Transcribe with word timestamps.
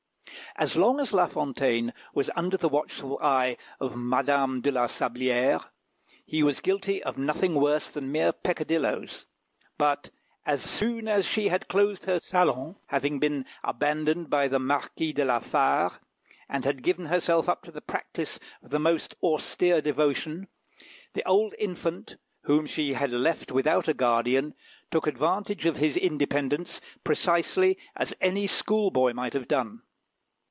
As 0.57 0.75
long 0.75 0.99
as 0.99 1.13
La 1.13 1.27
Fontaine 1.27 1.93
was 2.13 2.29
under 2.35 2.57
the 2.57 2.67
watchful 2.67 3.17
eye 3.21 3.55
of 3.79 3.95
Madame 3.95 4.59
de 4.59 4.69
la 4.69 4.85
Sablière, 4.85 5.63
he 6.25 6.43
was 6.43 6.59
guilty 6.59 7.01
of 7.01 7.17
nothing 7.17 7.55
worse 7.55 7.89
than 7.89 8.11
mere 8.11 8.33
peccadilloes; 8.33 9.25
but 9.77 10.09
as 10.45 10.61
soon 10.61 11.07
as 11.07 11.25
she 11.25 11.47
had 11.47 11.69
closed 11.69 12.03
her 12.03 12.19
saloon 12.19 12.75
having 12.87 13.17
been 13.17 13.45
abandoned 13.63 14.29
by 14.29 14.49
the 14.49 14.59
Marquis 14.59 15.13
de 15.13 15.23
la 15.23 15.39
Fare 15.39 15.91
and 16.49 16.65
had 16.65 16.83
given 16.83 17.05
herself 17.05 17.47
up 17.47 17.63
to 17.63 17.71
the 17.71 17.81
practice 17.81 18.37
of 18.61 18.71
the 18.71 18.79
most 18.79 19.15
austere 19.23 19.79
devotion, 19.79 20.49
the 21.13 21.23
old 21.25 21.55
infant, 21.59 22.17
whom 22.41 22.67
she 22.67 22.91
had 22.91 23.11
left 23.11 23.53
without 23.53 23.87
a 23.87 23.93
guardian, 23.93 24.53
took 24.91 25.07
advantage 25.07 25.65
of 25.65 25.77
his 25.77 25.95
independence 25.95 26.81
precisely 27.05 27.77
as 27.95 28.13
any 28.19 28.45
school 28.45 28.91
boy 28.91 29.13
might 29.13 29.31
have 29.33 29.47
done. 29.47 29.81